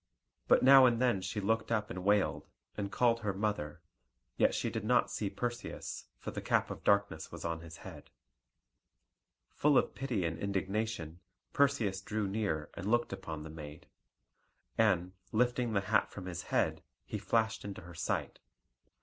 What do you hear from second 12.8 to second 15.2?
looked upon the maid. And,